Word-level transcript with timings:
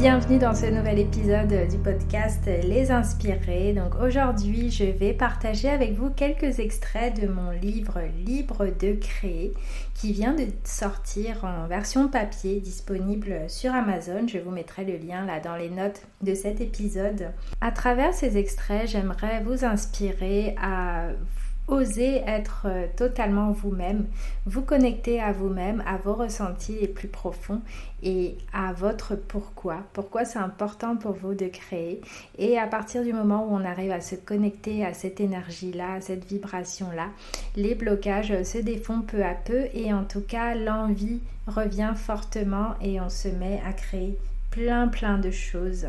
Bienvenue 0.00 0.38
dans 0.38 0.54
ce 0.54 0.66
nouvel 0.66 1.00
épisode 1.00 1.68
du 1.68 1.76
podcast 1.76 2.46
Les 2.46 2.92
Inspirés. 2.92 3.72
Donc 3.72 4.00
aujourd'hui, 4.00 4.70
je 4.70 4.84
vais 4.84 5.12
partager 5.12 5.68
avec 5.68 5.94
vous 5.94 6.08
quelques 6.10 6.60
extraits 6.60 7.20
de 7.20 7.26
mon 7.26 7.50
livre 7.50 7.98
Libre 8.24 8.66
de 8.66 8.92
créer 8.92 9.52
qui 9.94 10.12
vient 10.12 10.34
de 10.34 10.46
sortir 10.62 11.44
en 11.44 11.66
version 11.66 12.06
papier 12.06 12.60
disponible 12.60 13.40
sur 13.48 13.74
Amazon. 13.74 14.28
Je 14.28 14.38
vous 14.38 14.52
mettrai 14.52 14.84
le 14.84 14.98
lien 14.98 15.26
là 15.26 15.40
dans 15.40 15.56
les 15.56 15.68
notes 15.68 16.02
de 16.22 16.36
cet 16.36 16.60
épisode. 16.60 17.32
À 17.60 17.72
travers 17.72 18.14
ces 18.14 18.38
extraits, 18.38 18.86
j'aimerais 18.86 19.42
vous 19.42 19.64
inspirer 19.64 20.54
à 20.62 21.08
Osez 21.68 22.22
être 22.26 22.62
euh, 22.64 22.86
totalement 22.96 23.50
vous-même, 23.50 24.06
vous 24.46 24.62
connecter 24.62 25.20
à 25.20 25.32
vous-même, 25.32 25.82
à 25.86 25.98
vos 25.98 26.14
ressentis 26.14 26.78
les 26.80 26.88
plus 26.88 27.08
profonds 27.08 27.60
et 28.02 28.38
à 28.54 28.72
votre 28.72 29.16
pourquoi. 29.16 29.82
Pourquoi 29.92 30.24
c'est 30.24 30.38
important 30.38 30.96
pour 30.96 31.12
vous 31.12 31.34
de 31.34 31.46
créer. 31.46 32.00
Et 32.38 32.58
à 32.58 32.66
partir 32.66 33.04
du 33.04 33.12
moment 33.12 33.46
où 33.46 33.54
on 33.54 33.64
arrive 33.64 33.92
à 33.92 34.00
se 34.00 34.14
connecter 34.14 34.84
à 34.84 34.94
cette 34.94 35.20
énergie-là, 35.20 35.94
à 35.94 36.00
cette 36.00 36.24
vibration-là, 36.24 37.08
les 37.54 37.74
blocages 37.74 38.42
se 38.44 38.58
défont 38.58 39.02
peu 39.02 39.22
à 39.22 39.34
peu 39.34 39.66
et 39.74 39.92
en 39.92 40.04
tout 40.04 40.22
cas 40.22 40.54
l'envie 40.54 41.20
revient 41.46 41.92
fortement 41.94 42.74
et 42.80 42.98
on 43.00 43.10
se 43.10 43.28
met 43.28 43.60
à 43.66 43.74
créer 43.74 44.18
plein 44.50 44.88
plein 44.88 45.18
de 45.18 45.30
choses. 45.30 45.86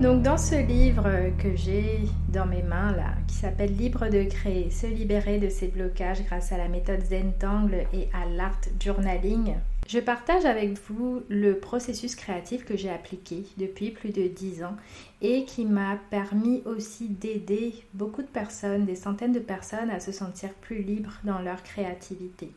Donc 0.00 0.22
dans 0.22 0.36
ce 0.36 0.56
livre 0.56 1.08
que 1.38 1.56
j'ai 1.56 2.00
dans 2.28 2.44
mes 2.44 2.62
mains 2.62 2.92
là, 2.92 3.14
qui 3.26 3.34
s'appelle 3.34 3.74
Libre 3.74 4.10
de 4.10 4.24
créer, 4.24 4.70
se 4.70 4.86
libérer 4.86 5.38
de 5.38 5.48
ses 5.48 5.68
blocages 5.68 6.22
grâce 6.26 6.52
à 6.52 6.58
la 6.58 6.68
méthode 6.68 7.02
Zentangle 7.02 7.86
et 7.94 8.08
à 8.12 8.26
l'art 8.28 8.60
journaling, 8.78 9.54
je 9.88 9.98
partage 9.98 10.44
avec 10.44 10.78
vous 10.88 11.22
le 11.30 11.58
processus 11.58 12.14
créatif 12.14 12.66
que 12.66 12.76
j'ai 12.76 12.90
appliqué 12.90 13.44
depuis 13.56 13.90
plus 13.90 14.10
de 14.10 14.28
10 14.28 14.64
ans 14.64 14.76
et 15.22 15.44
qui 15.44 15.64
m'a 15.64 15.96
permis 16.10 16.62
aussi 16.66 17.08
d'aider 17.08 17.74
beaucoup 17.94 18.22
de 18.22 18.26
personnes, 18.28 18.84
des 18.84 18.96
centaines 18.96 19.32
de 19.32 19.38
personnes 19.38 19.90
à 19.90 19.98
se 19.98 20.12
sentir 20.12 20.50
plus 20.52 20.82
libres 20.82 21.14
dans 21.24 21.38
leur 21.38 21.62
créativité. 21.62 22.50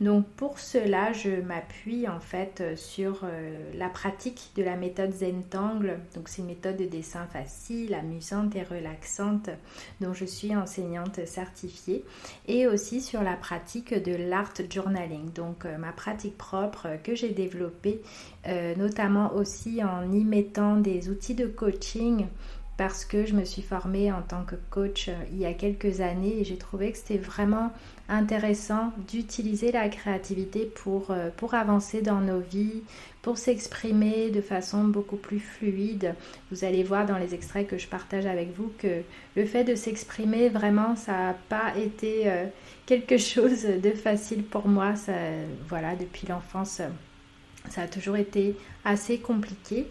Donc 0.00 0.26
pour 0.36 0.58
cela, 0.58 1.12
je 1.12 1.40
m'appuie 1.40 2.06
en 2.08 2.20
fait 2.20 2.76
sur 2.76 3.20
euh, 3.24 3.72
la 3.74 3.88
pratique 3.88 4.50
de 4.56 4.62
la 4.62 4.76
méthode 4.76 5.12
Zentangle. 5.12 6.00
Donc 6.14 6.28
c'est 6.28 6.42
une 6.42 6.48
méthode 6.48 6.76
de 6.76 6.84
dessin 6.84 7.26
facile, 7.26 7.94
amusante 7.94 8.54
et 8.56 8.62
relaxante 8.62 9.48
dont 10.00 10.12
je 10.12 10.24
suis 10.26 10.54
enseignante 10.54 11.24
certifiée 11.26 12.04
et 12.46 12.66
aussi 12.66 13.00
sur 13.00 13.22
la 13.22 13.36
pratique 13.36 13.94
de 13.94 14.14
l'art 14.14 14.52
journaling. 14.68 15.32
Donc 15.32 15.64
euh, 15.64 15.78
ma 15.78 15.92
pratique 15.92 16.36
propre 16.36 16.88
que 17.02 17.14
j'ai 17.14 17.30
développé, 17.30 18.02
euh, 18.48 18.74
notamment 18.74 19.32
aussi 19.34 19.84
en 19.84 20.10
y 20.10 20.24
mettant 20.24 20.76
des 20.76 21.08
outils 21.08 21.36
de 21.36 21.46
coaching 21.46 22.26
parce 22.76 23.04
que 23.04 23.24
je 23.24 23.34
me 23.34 23.44
suis 23.44 23.62
formée 23.62 24.10
en 24.10 24.22
tant 24.22 24.42
que 24.42 24.56
coach 24.68 25.08
euh, 25.08 25.14
il 25.30 25.38
y 25.38 25.46
a 25.46 25.54
quelques 25.54 26.00
années 26.00 26.40
et 26.40 26.44
j'ai 26.44 26.56
trouvé 26.56 26.90
que 26.90 26.98
c'était 26.98 27.18
vraiment 27.18 27.70
intéressant 28.08 28.92
d'utiliser 29.06 29.70
la 29.70 29.88
créativité 29.88 30.64
pour, 30.64 31.12
euh, 31.12 31.30
pour 31.36 31.54
avancer 31.54 32.02
dans 32.02 32.20
nos 32.20 32.40
vies, 32.40 32.82
pour 33.22 33.38
s'exprimer 33.38 34.30
de 34.30 34.40
façon 34.40 34.82
beaucoup 34.82 35.18
plus 35.18 35.38
fluide. 35.38 36.16
Vous 36.50 36.64
allez 36.64 36.82
voir 36.82 37.06
dans 37.06 37.18
les 37.18 37.34
extraits 37.34 37.68
que 37.68 37.78
je 37.78 37.86
partage 37.86 38.26
avec 38.26 38.52
vous 38.56 38.72
que 38.76 39.02
le 39.36 39.44
fait 39.44 39.62
de 39.62 39.76
s'exprimer, 39.76 40.48
vraiment, 40.48 40.96
ça 40.96 41.12
n'a 41.12 41.36
pas 41.48 41.76
été 41.76 42.28
quelque 42.86 43.18
chose 43.18 43.62
de 43.62 43.90
facile 43.90 44.42
pour 44.42 44.66
moi. 44.66 44.96
Ça, 44.96 45.12
voilà, 45.68 45.94
depuis 45.94 46.26
l'enfance, 46.26 46.82
ça 47.68 47.82
a 47.82 47.86
toujours 47.86 48.16
été 48.16 48.56
assez 48.84 49.18
compliqué. 49.18 49.86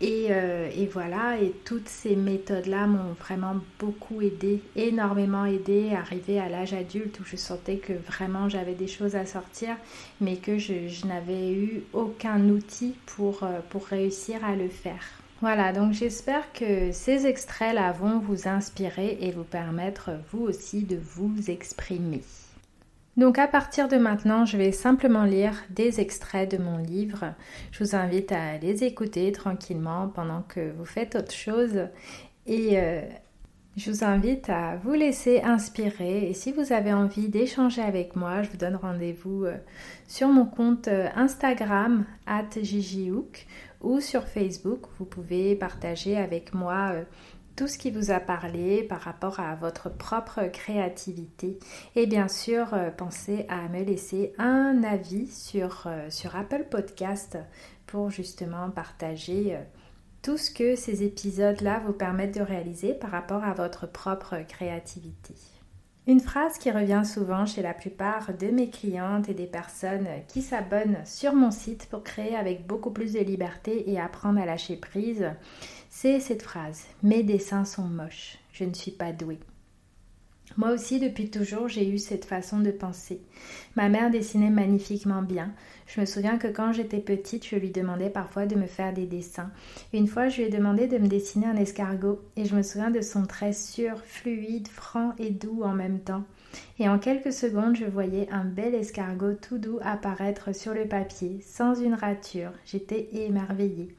Et, 0.00 0.26
euh, 0.28 0.68
et, 0.76 0.86
voilà, 0.86 1.40
et 1.40 1.54
toutes 1.64 1.88
ces 1.88 2.16
méthodes-là 2.16 2.86
m'ont 2.86 3.14
vraiment 3.18 3.56
beaucoup 3.78 4.20
aidé, 4.20 4.60
énormément 4.76 5.46
aidé, 5.46 5.92
arrivé 5.94 6.38
à 6.38 6.50
l'âge 6.50 6.74
adulte 6.74 7.18
où 7.20 7.24
je 7.24 7.36
sentais 7.36 7.78
que 7.78 7.94
vraiment 7.94 8.50
j'avais 8.50 8.74
des 8.74 8.88
choses 8.88 9.16
à 9.16 9.24
sortir, 9.24 9.74
mais 10.20 10.36
que 10.36 10.58
je, 10.58 10.88
je 10.88 11.06
n'avais 11.06 11.50
eu 11.50 11.82
aucun 11.94 12.46
outil 12.50 12.94
pour, 13.06 13.42
euh, 13.42 13.60
pour 13.70 13.86
réussir 13.86 14.44
à 14.44 14.54
le 14.54 14.68
faire. 14.68 15.02
Voilà, 15.40 15.72
donc 15.72 15.92
j'espère 15.92 16.52
que 16.52 16.92
ces 16.92 17.26
extraits-là 17.26 17.92
vont 17.92 18.18
vous 18.18 18.48
inspirer 18.48 19.16
et 19.20 19.32
vous 19.32 19.44
permettre 19.44 20.10
vous 20.30 20.42
aussi 20.44 20.82
de 20.82 20.96
vous 20.96 21.34
exprimer. 21.48 22.22
Donc 23.16 23.38
à 23.38 23.48
partir 23.48 23.88
de 23.88 23.96
maintenant, 23.96 24.44
je 24.44 24.58
vais 24.58 24.72
simplement 24.72 25.24
lire 25.24 25.54
des 25.70 26.00
extraits 26.00 26.50
de 26.50 26.58
mon 26.58 26.76
livre. 26.76 27.32
Je 27.72 27.82
vous 27.82 27.96
invite 27.96 28.30
à 28.30 28.58
les 28.58 28.84
écouter 28.84 29.32
tranquillement 29.32 30.08
pendant 30.08 30.42
que 30.42 30.72
vous 30.72 30.84
faites 30.84 31.16
autre 31.16 31.32
chose 31.32 31.88
et 32.46 32.78
euh, 32.78 33.00
je 33.78 33.90
vous 33.90 34.04
invite 34.04 34.50
à 34.50 34.76
vous 34.76 34.92
laisser 34.92 35.40
inspirer 35.40 36.28
et 36.28 36.34
si 36.34 36.52
vous 36.52 36.74
avez 36.74 36.92
envie 36.92 37.28
d'échanger 37.28 37.80
avec 37.80 38.16
moi, 38.16 38.42
je 38.42 38.50
vous 38.50 38.58
donne 38.58 38.76
rendez-vous 38.76 39.46
euh, 39.46 39.56
sur 40.06 40.28
mon 40.28 40.44
compte 40.44 40.88
euh, 40.88 41.08
Instagram 41.16 42.04
at 42.26 42.50
ou 43.80 44.00
sur 44.00 44.24
Facebook. 44.24 44.80
Vous 44.98 45.06
pouvez 45.06 45.56
partager 45.56 46.18
avec 46.18 46.52
moi 46.52 46.92
tout 47.56 47.66
ce 47.66 47.78
qui 47.78 47.90
vous 47.90 48.10
a 48.10 48.20
parlé 48.20 48.82
par 48.82 49.00
rapport 49.00 49.40
à 49.40 49.54
votre 49.54 49.88
propre 49.88 50.46
créativité. 50.52 51.58
Et 51.96 52.06
bien 52.06 52.28
sûr, 52.28 52.74
euh, 52.74 52.90
pensez 52.90 53.46
à 53.48 53.68
me 53.68 53.82
laisser 53.82 54.34
un 54.38 54.82
avis 54.84 55.26
sur, 55.28 55.86
euh, 55.86 56.08
Apple 56.34 56.66
Podcast 56.70 57.38
pour 57.86 58.10
justement 58.10 58.70
partager 58.70 59.56
euh, 59.56 59.60
tout 60.20 60.36
ce 60.36 60.50
que 60.50 60.76
ces 60.76 61.02
épisodes-là 61.02 61.80
vous 61.86 61.94
permettent 61.94 62.36
de 62.36 62.42
réaliser 62.42 62.92
par 62.92 63.10
rapport 63.10 63.42
à 63.42 63.54
votre 63.54 63.90
propre 63.90 64.36
créativité. 64.46 65.34
Une 66.08 66.20
phrase 66.20 66.58
qui 66.58 66.70
revient 66.70 67.02
souvent 67.04 67.46
chez 67.46 67.62
la 67.62 67.74
plupart 67.74 68.32
de 68.32 68.46
mes 68.46 68.70
clientes 68.70 69.28
et 69.28 69.34
des 69.34 69.48
personnes 69.48 70.06
qui 70.28 70.40
s'abonnent 70.40 70.98
sur 71.04 71.32
mon 71.32 71.50
site 71.50 71.88
pour 71.90 72.04
créer 72.04 72.36
avec 72.36 72.64
beaucoup 72.64 72.92
plus 72.92 73.14
de 73.14 73.18
liberté 73.18 73.90
et 73.90 73.98
apprendre 73.98 74.40
à 74.40 74.46
lâcher 74.46 74.76
prise, 74.76 75.26
c'est 75.98 76.20
cette 76.20 76.42
phrase 76.42 76.82
Mes 77.02 77.22
dessins 77.22 77.64
sont 77.64 77.86
moches, 77.86 78.36
je 78.52 78.64
ne 78.64 78.74
suis 78.74 78.90
pas 78.90 79.12
douée. 79.12 79.38
Moi 80.58 80.72
aussi, 80.72 81.00
depuis 81.00 81.30
toujours, 81.30 81.68
j'ai 81.68 81.88
eu 81.88 81.96
cette 81.96 82.26
façon 82.26 82.60
de 82.60 82.70
penser. 82.70 83.18
Ma 83.76 83.88
mère 83.88 84.10
dessinait 84.10 84.50
magnifiquement 84.50 85.22
bien. 85.22 85.54
Je 85.86 85.98
me 86.02 86.04
souviens 86.04 86.36
que 86.36 86.48
quand 86.48 86.74
j'étais 86.74 86.98
petite, 87.00 87.46
je 87.46 87.56
lui 87.56 87.70
demandais 87.70 88.10
parfois 88.10 88.44
de 88.44 88.56
me 88.56 88.66
faire 88.66 88.92
des 88.92 89.06
dessins. 89.06 89.50
Une 89.94 90.06
fois, 90.06 90.28
je 90.28 90.42
lui 90.42 90.48
ai 90.48 90.50
demandé 90.50 90.86
de 90.86 90.98
me 90.98 91.08
dessiner 91.08 91.46
un 91.46 91.56
escargot 91.56 92.20
et 92.36 92.44
je 92.44 92.54
me 92.54 92.62
souviens 92.62 92.90
de 92.90 93.00
son 93.00 93.24
trait 93.24 93.54
sûr, 93.54 93.96
fluide, 94.04 94.68
franc 94.68 95.14
et 95.18 95.30
doux 95.30 95.62
en 95.62 95.72
même 95.72 96.00
temps. 96.00 96.24
Et 96.78 96.90
en 96.90 96.98
quelques 96.98 97.32
secondes, 97.32 97.74
je 97.74 97.86
voyais 97.86 98.28
un 98.30 98.44
bel 98.44 98.74
escargot 98.74 99.32
tout 99.32 99.56
doux 99.56 99.78
apparaître 99.80 100.54
sur 100.54 100.74
le 100.74 100.86
papier, 100.86 101.40
sans 101.42 101.74
une 101.74 101.94
rature. 101.94 102.52
J'étais 102.66 103.08
émerveillée. 103.14 103.96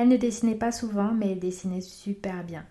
Elle 0.00 0.06
ne 0.06 0.16
dessinait 0.16 0.54
pas 0.54 0.70
souvent, 0.70 1.12
mais 1.12 1.32
elle 1.32 1.40
dessinait 1.40 1.80
super 1.80 2.44
bien. 2.44 2.64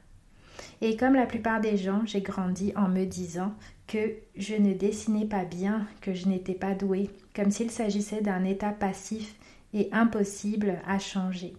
Et 0.79 0.95
comme 0.95 1.13
la 1.13 1.25
plupart 1.25 1.59
des 1.59 1.75
gens, 1.75 2.03
j'ai 2.05 2.21
grandi 2.21 2.71
en 2.77 2.87
me 2.87 3.03
disant 3.03 3.53
que 3.85 4.13
je 4.37 4.55
ne 4.55 4.73
dessinais 4.73 5.25
pas 5.25 5.43
bien, 5.43 5.85
que 5.99 6.13
je 6.13 6.29
n'étais 6.29 6.53
pas 6.53 6.73
douée, 6.73 7.09
comme 7.35 7.51
s'il 7.51 7.69
s'agissait 7.69 8.21
d'un 8.21 8.45
état 8.45 8.71
passif 8.71 9.35
et 9.73 9.89
impossible 9.91 10.79
à 10.87 10.99
changer. 10.99 11.53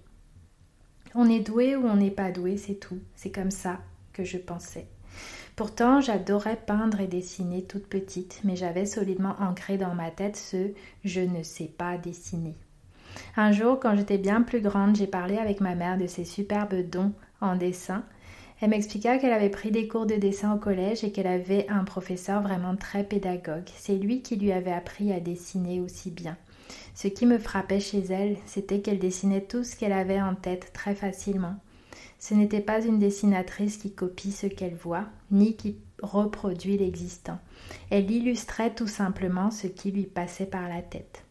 On 1.14 1.28
est 1.28 1.40
doué 1.40 1.76
ou 1.76 1.84
on 1.86 1.96
n'est 1.96 2.10
pas 2.10 2.32
doué, 2.32 2.56
c'est 2.56 2.80
tout. 2.80 3.00
C'est 3.14 3.30
comme 3.30 3.50
ça 3.50 3.78
que 4.14 4.24
je 4.24 4.38
pensais. 4.38 4.86
Pourtant, 5.54 6.00
j'adorais 6.00 6.62
peindre 6.66 7.00
et 7.00 7.08
dessiner 7.08 7.62
toute 7.64 7.88
petite, 7.88 8.40
mais 8.42 8.56
j'avais 8.56 8.86
solidement 8.86 9.36
ancré 9.38 9.76
dans 9.76 9.94
ma 9.94 10.10
tête 10.10 10.36
ce 10.36 10.70
je 11.04 11.20
ne 11.20 11.42
sais 11.42 11.70
pas 11.76 11.98
dessiner. 11.98 12.56
Un 13.36 13.52
jour, 13.52 13.78
quand 13.80 13.96
j'étais 13.96 14.18
bien 14.18 14.42
plus 14.42 14.60
grande, 14.60 14.96
j'ai 14.96 15.06
parlé 15.06 15.36
avec 15.36 15.60
ma 15.60 15.74
mère 15.74 15.98
de 15.98 16.06
ses 16.06 16.24
superbes 16.24 16.88
dons 16.88 17.12
en 17.40 17.56
dessin. 17.56 18.04
Elle 18.60 18.70
m'expliqua 18.70 19.18
qu'elle 19.18 19.32
avait 19.32 19.50
pris 19.50 19.70
des 19.70 19.86
cours 19.86 20.06
de 20.06 20.16
dessin 20.16 20.54
au 20.54 20.58
collège 20.58 21.04
et 21.04 21.12
qu'elle 21.12 21.28
avait 21.28 21.66
un 21.68 21.84
professeur 21.84 22.42
vraiment 22.42 22.74
très 22.74 23.04
pédagogue. 23.04 23.68
C'est 23.76 23.96
lui 23.96 24.20
qui 24.20 24.36
lui 24.36 24.50
avait 24.50 24.72
appris 24.72 25.12
à 25.12 25.20
dessiner 25.20 25.80
aussi 25.80 26.10
bien. 26.10 26.36
Ce 26.94 27.06
qui 27.06 27.24
me 27.24 27.38
frappait 27.38 27.80
chez 27.80 28.00
elle, 28.10 28.36
c'était 28.46 28.80
qu'elle 28.80 28.98
dessinait 28.98 29.42
tout 29.42 29.62
ce 29.62 29.76
qu'elle 29.76 29.92
avait 29.92 30.20
en 30.20 30.34
tête 30.34 30.72
très 30.72 30.96
facilement. 30.96 31.54
Ce 32.18 32.34
n'était 32.34 32.60
pas 32.60 32.84
une 32.84 32.98
dessinatrice 32.98 33.76
qui 33.76 33.92
copie 33.92 34.32
ce 34.32 34.48
qu'elle 34.48 34.74
voit, 34.74 35.04
ni 35.30 35.54
qui 35.54 35.76
reproduit 36.02 36.76
l'existant. 36.76 37.38
Elle 37.90 38.10
illustrait 38.10 38.74
tout 38.74 38.88
simplement 38.88 39.52
ce 39.52 39.68
qui 39.68 39.92
lui 39.92 40.04
passait 40.04 40.46
par 40.46 40.68
la 40.68 40.82
tête. 40.82 41.24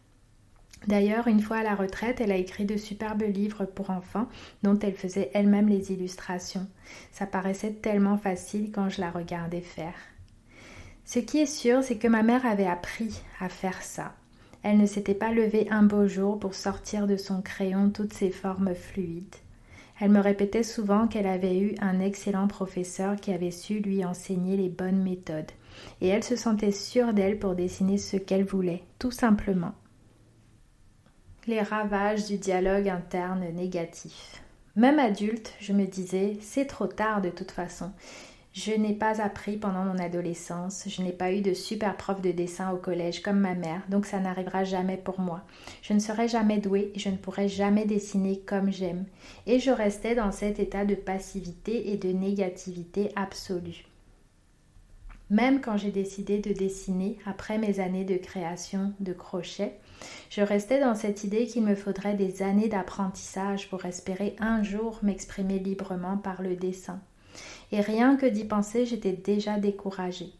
D'ailleurs, 0.86 1.26
une 1.26 1.40
fois 1.40 1.58
à 1.58 1.62
la 1.62 1.74
retraite, 1.74 2.20
elle 2.20 2.32
a 2.32 2.36
écrit 2.36 2.64
de 2.64 2.76
superbes 2.76 3.22
livres 3.22 3.64
pour 3.64 3.90
enfants 3.90 4.28
dont 4.62 4.78
elle 4.78 4.94
faisait 4.94 5.30
elle-même 5.34 5.68
les 5.68 5.92
illustrations. 5.92 6.66
Ça 7.12 7.26
paraissait 7.26 7.72
tellement 7.72 8.16
facile 8.16 8.70
quand 8.72 8.88
je 8.88 9.00
la 9.00 9.10
regardais 9.10 9.60
faire. 9.60 9.94
Ce 11.04 11.18
qui 11.18 11.38
est 11.38 11.46
sûr, 11.46 11.82
c'est 11.82 11.96
que 11.96 12.08
ma 12.08 12.22
mère 12.22 12.46
avait 12.46 12.66
appris 12.66 13.20
à 13.40 13.48
faire 13.48 13.82
ça. 13.82 14.14
Elle 14.62 14.78
ne 14.78 14.86
s'était 14.86 15.14
pas 15.14 15.32
levée 15.32 15.66
un 15.70 15.82
beau 15.82 16.06
jour 16.06 16.38
pour 16.38 16.54
sortir 16.54 17.06
de 17.06 17.16
son 17.16 17.42
crayon 17.42 17.90
toutes 17.90 18.12
ses 18.12 18.30
formes 18.30 18.74
fluides. 18.74 19.36
Elle 20.00 20.10
me 20.10 20.20
répétait 20.20 20.62
souvent 20.62 21.08
qu'elle 21.08 21.26
avait 21.26 21.58
eu 21.58 21.74
un 21.80 22.00
excellent 22.00 22.46
professeur 22.46 23.16
qui 23.16 23.32
avait 23.32 23.50
su 23.50 23.80
lui 23.80 24.04
enseigner 24.04 24.56
les 24.56 24.68
bonnes 24.68 25.02
méthodes, 25.02 25.50
et 26.00 26.08
elle 26.08 26.22
se 26.22 26.36
sentait 26.36 26.72
sûre 26.72 27.12
d'elle 27.12 27.38
pour 27.38 27.54
dessiner 27.54 27.98
ce 27.98 28.16
qu'elle 28.16 28.44
voulait, 28.44 28.84
tout 28.98 29.10
simplement. 29.10 29.72
Les 31.48 31.62
ravages 31.62 32.26
du 32.26 32.36
dialogue 32.36 32.90
interne 32.90 33.42
négatif. 33.54 34.42
Même 34.76 34.98
adulte, 34.98 35.54
je 35.60 35.72
me 35.72 35.86
disais, 35.86 36.36
c'est 36.42 36.66
trop 36.66 36.86
tard 36.86 37.22
de 37.22 37.30
toute 37.30 37.52
façon. 37.52 37.90
Je 38.52 38.72
n'ai 38.72 38.92
pas 38.92 39.22
appris 39.22 39.56
pendant 39.56 39.82
mon 39.82 39.96
adolescence, 39.98 40.84
je 40.86 41.00
n'ai 41.00 41.12
pas 41.12 41.32
eu 41.32 41.40
de 41.40 41.54
super 41.54 41.96
prof 41.96 42.20
de 42.20 42.32
dessin 42.32 42.70
au 42.72 42.76
collège 42.76 43.22
comme 43.22 43.40
ma 43.40 43.54
mère, 43.54 43.80
donc 43.88 44.04
ça 44.04 44.20
n'arrivera 44.20 44.64
jamais 44.64 44.98
pour 44.98 45.20
moi. 45.20 45.40
Je 45.80 45.94
ne 45.94 46.00
serai 46.00 46.28
jamais 46.28 46.58
douée 46.58 46.92
et 46.94 46.98
je 46.98 47.08
ne 47.08 47.16
pourrai 47.16 47.48
jamais 47.48 47.86
dessiner 47.86 48.40
comme 48.40 48.70
j'aime. 48.70 49.06
Et 49.46 49.58
je 49.58 49.70
restais 49.70 50.14
dans 50.14 50.32
cet 50.32 50.58
état 50.58 50.84
de 50.84 50.96
passivité 50.96 51.92
et 51.92 51.96
de 51.96 52.12
négativité 52.12 53.10
absolue. 53.16 53.86
Même 55.30 55.62
quand 55.62 55.78
j'ai 55.78 55.92
décidé 55.92 56.40
de 56.40 56.52
dessiner 56.52 57.16
après 57.24 57.56
mes 57.56 57.80
années 57.80 58.04
de 58.04 58.18
création 58.18 58.92
de 59.00 59.14
crochet, 59.14 59.78
je 60.30 60.40
restais 60.40 60.80
dans 60.80 60.94
cette 60.94 61.24
idée 61.24 61.46
qu'il 61.46 61.64
me 61.64 61.74
faudrait 61.74 62.14
des 62.14 62.42
années 62.42 62.68
d'apprentissage 62.68 63.68
pour 63.68 63.84
espérer 63.84 64.36
un 64.38 64.62
jour 64.62 64.98
m'exprimer 65.02 65.58
librement 65.58 66.16
par 66.16 66.42
le 66.42 66.56
dessin 66.56 67.00
et 67.72 67.80
rien 67.80 68.16
que 68.16 68.26
d'y 68.26 68.44
penser, 68.44 68.86
j'étais 68.86 69.12
déjà 69.12 69.58
découragée. 69.58 70.32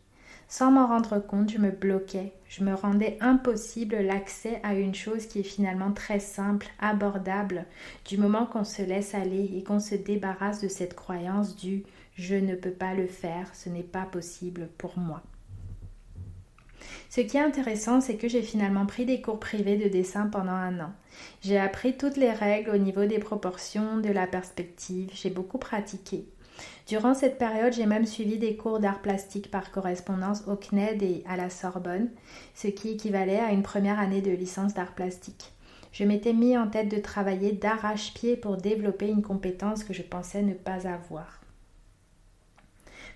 Sans 0.50 0.70
m'en 0.70 0.86
rendre 0.86 1.18
compte, 1.18 1.50
je 1.50 1.58
me 1.58 1.70
bloquais, 1.70 2.32
je 2.48 2.64
me 2.64 2.72
rendais 2.72 3.18
impossible 3.20 3.96
l'accès 3.96 4.60
à 4.62 4.74
une 4.74 4.94
chose 4.94 5.26
qui 5.26 5.40
est 5.40 5.42
finalement 5.42 5.92
très 5.92 6.20
simple, 6.20 6.68
abordable, 6.80 7.66
du 8.06 8.16
moment 8.16 8.46
qu'on 8.46 8.64
se 8.64 8.80
laisse 8.80 9.14
aller 9.14 9.50
et 9.56 9.62
qu'on 9.62 9.80
se 9.80 9.94
débarrasse 9.94 10.62
de 10.62 10.68
cette 10.68 10.94
croyance 10.94 11.54
du 11.54 11.84
je 12.14 12.34
ne 12.34 12.54
peux 12.54 12.72
pas 12.72 12.94
le 12.94 13.06
faire, 13.06 13.54
ce 13.54 13.68
n'est 13.68 13.82
pas 13.82 14.04
possible 14.04 14.68
pour 14.78 14.98
moi. 14.98 15.22
Ce 17.10 17.20
qui 17.20 17.36
est 17.36 17.40
intéressant, 17.42 18.00
c'est 18.00 18.16
que 18.16 18.28
j'ai 18.28 18.42
finalement 18.42 18.86
pris 18.86 19.04
des 19.04 19.20
cours 19.20 19.40
privés 19.40 19.76
de 19.76 19.88
dessin 19.88 20.26
pendant 20.26 20.52
un 20.52 20.80
an. 20.80 20.92
J'ai 21.42 21.58
appris 21.58 21.96
toutes 21.96 22.16
les 22.16 22.32
règles 22.32 22.70
au 22.70 22.78
niveau 22.78 23.06
des 23.06 23.18
proportions, 23.18 23.98
de 23.98 24.10
la 24.10 24.26
perspective, 24.26 25.10
j'ai 25.12 25.30
beaucoup 25.30 25.58
pratiqué. 25.58 26.26
Durant 26.86 27.14
cette 27.14 27.38
période, 27.38 27.72
j'ai 27.72 27.86
même 27.86 28.06
suivi 28.06 28.38
des 28.38 28.56
cours 28.56 28.80
d'art 28.80 29.00
plastique 29.00 29.50
par 29.50 29.70
correspondance 29.70 30.42
au 30.46 30.56
CNED 30.56 31.02
et 31.02 31.24
à 31.28 31.36
la 31.36 31.50
Sorbonne, 31.50 32.08
ce 32.54 32.68
qui 32.68 32.90
équivalait 32.90 33.40
à 33.40 33.52
une 33.52 33.62
première 33.62 33.98
année 33.98 34.22
de 34.22 34.30
licence 34.30 34.74
d'art 34.74 34.94
plastique. 34.94 35.52
Je 35.92 36.04
m'étais 36.04 36.32
mis 36.32 36.56
en 36.56 36.68
tête 36.68 36.88
de 36.88 36.98
travailler 36.98 37.52
d'arrache-pied 37.52 38.36
pour 38.36 38.56
développer 38.56 39.08
une 39.08 39.22
compétence 39.22 39.84
que 39.84 39.94
je 39.94 40.02
pensais 40.02 40.42
ne 40.42 40.54
pas 40.54 40.86
avoir. 40.86 41.37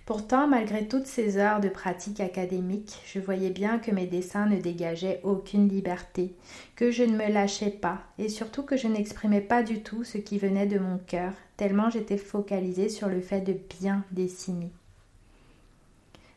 Pourtant, 0.05 0.47
malgré 0.47 0.85
toutes 0.85 1.07
ces 1.07 1.37
heures 1.37 1.61
de 1.61 1.69
pratique 1.69 2.19
académique, 2.19 3.01
je 3.05 3.19
voyais 3.19 3.51
bien 3.51 3.79
que 3.79 3.89
mes 3.89 4.05
dessins 4.05 4.47
ne 4.47 4.59
dégageaient 4.59 5.21
aucune 5.23 5.69
liberté, 5.69 6.35
que 6.75 6.91
je 6.91 7.03
ne 7.03 7.15
me 7.15 7.31
lâchais 7.31 7.69
pas, 7.69 8.01
et 8.19 8.27
surtout 8.27 8.63
que 8.63 8.75
je 8.75 8.89
n'exprimais 8.89 9.39
pas 9.39 9.63
du 9.63 9.81
tout 9.81 10.03
ce 10.03 10.17
qui 10.17 10.37
venait 10.37 10.67
de 10.67 10.77
mon 10.77 10.97
cœur, 10.97 11.31
tellement 11.55 11.89
j'étais 11.89 12.17
focalisée 12.17 12.89
sur 12.89 13.07
le 13.07 13.21
fait 13.21 13.39
de 13.39 13.55
bien 13.79 14.03
dessiner. 14.11 14.73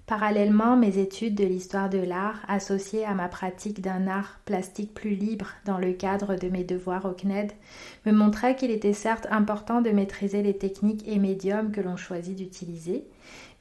Parallèlement, 0.06 0.76
mes 0.76 0.98
études 0.98 1.34
de 1.34 1.44
l'histoire 1.44 1.90
de 1.90 1.98
l'art, 1.98 2.40
associées 2.46 3.04
à 3.04 3.12
ma 3.12 3.26
pratique 3.26 3.80
d'un 3.80 4.06
art 4.06 4.38
plastique 4.44 4.94
plus 4.94 5.16
libre 5.16 5.48
dans 5.64 5.78
le 5.78 5.92
cadre 5.92 6.36
de 6.36 6.48
mes 6.48 6.62
devoirs 6.62 7.06
au 7.06 7.10
CNED, 7.10 7.50
me 8.04 8.12
montraient 8.12 8.54
qu'il 8.54 8.70
était 8.70 8.92
certes 8.92 9.26
important 9.32 9.80
de 9.80 9.90
maîtriser 9.90 10.44
les 10.44 10.56
techniques 10.56 11.02
et 11.08 11.18
médiums 11.18 11.72
que 11.72 11.80
l'on 11.80 11.96
choisit 11.96 12.36
d'utiliser, 12.36 13.04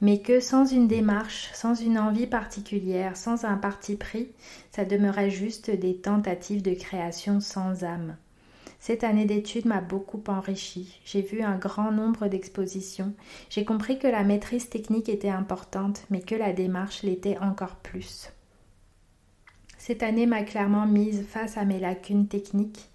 mais 0.00 0.20
que 0.20 0.38
sans 0.38 0.64
une 0.66 0.86
démarche, 0.86 1.50
sans 1.52 1.74
une 1.74 1.98
envie 1.98 2.28
particulière, 2.28 3.16
sans 3.16 3.44
un 3.44 3.56
parti 3.56 3.96
pris, 3.96 4.28
ça 4.70 4.84
demeurait 4.84 5.30
juste 5.30 5.72
des 5.72 5.96
tentatives 5.96 6.62
de 6.62 6.74
création 6.74 7.40
sans 7.40 7.82
âme. 7.82 8.16
Cette 8.86 9.02
année 9.02 9.24
d'études 9.24 9.66
m'a 9.66 9.80
beaucoup 9.80 10.22
enrichi. 10.28 11.00
J'ai 11.04 11.20
vu 11.20 11.42
un 11.42 11.58
grand 11.58 11.90
nombre 11.90 12.28
d'expositions. 12.28 13.14
J'ai 13.50 13.64
compris 13.64 13.98
que 13.98 14.06
la 14.06 14.22
maîtrise 14.22 14.68
technique 14.68 15.08
était 15.08 15.28
importante, 15.28 16.04
mais 16.08 16.20
que 16.20 16.36
la 16.36 16.52
démarche 16.52 17.02
l'était 17.02 17.36
encore 17.38 17.74
plus. 17.74 18.30
Cette 19.76 20.04
année 20.04 20.26
m'a 20.26 20.44
clairement 20.44 20.86
mise 20.86 21.26
face 21.26 21.56
à 21.56 21.64
mes 21.64 21.80
lacunes 21.80 22.28
techniques, 22.28 22.88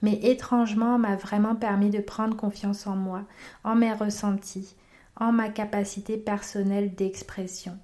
mais 0.00 0.14
étrangement 0.22 0.98
m'a 0.98 1.16
vraiment 1.16 1.56
permis 1.56 1.90
de 1.90 2.00
prendre 2.00 2.38
confiance 2.38 2.86
en 2.86 2.96
moi, 2.96 3.24
en 3.64 3.74
mes 3.74 3.92
ressentis, 3.92 4.74
en 5.20 5.30
ma 5.30 5.50
capacité 5.50 6.16
personnelle 6.16 6.94
d'expression. 6.94 7.76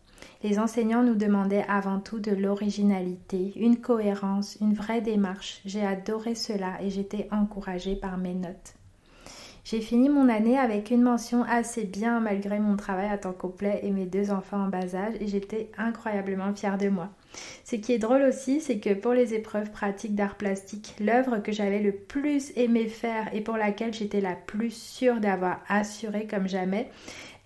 Les 0.42 0.58
enseignants 0.58 1.02
nous 1.02 1.14
demandaient 1.14 1.64
avant 1.68 2.00
tout 2.00 2.18
de 2.18 2.32
l'originalité, 2.32 3.52
une 3.56 3.80
cohérence, 3.80 4.56
une 4.60 4.74
vraie 4.74 5.00
démarche. 5.00 5.60
J'ai 5.64 5.84
adoré 5.84 6.34
cela 6.34 6.80
et 6.82 6.90
j'étais 6.90 7.28
encouragée 7.30 7.96
par 7.96 8.16
mes 8.16 8.34
notes. 8.34 8.74
J'ai 9.64 9.80
fini 9.80 10.08
mon 10.08 10.28
année 10.28 10.58
avec 10.58 10.90
une 10.90 11.02
mention 11.02 11.44
assez 11.44 11.84
bien 11.84 12.18
malgré 12.20 12.58
mon 12.58 12.76
travail 12.76 13.08
à 13.08 13.18
temps 13.18 13.32
complet 13.32 13.80
et 13.82 13.90
mes 13.90 14.06
deux 14.06 14.30
enfants 14.30 14.64
en 14.64 14.68
bas 14.68 14.96
âge 14.96 15.14
et 15.20 15.28
j'étais 15.28 15.70
incroyablement 15.76 16.54
fière 16.54 16.78
de 16.78 16.88
moi. 16.88 17.10
Ce 17.64 17.76
qui 17.76 17.92
est 17.92 17.98
drôle 17.98 18.22
aussi, 18.22 18.60
c'est 18.60 18.80
que 18.80 18.94
pour 18.94 19.12
les 19.12 19.34
épreuves 19.34 19.70
pratiques 19.70 20.14
d'art 20.14 20.36
plastique, 20.36 20.94
l'œuvre 20.98 21.38
que 21.38 21.52
j'avais 21.52 21.78
le 21.78 21.92
plus 21.92 22.52
aimé 22.56 22.86
faire 22.86 23.32
et 23.32 23.42
pour 23.42 23.56
laquelle 23.56 23.94
j'étais 23.94 24.20
la 24.20 24.34
plus 24.34 24.72
sûre 24.72 25.20
d'avoir 25.20 25.60
assuré 25.68 26.26
comme 26.26 26.48
jamais, 26.48 26.90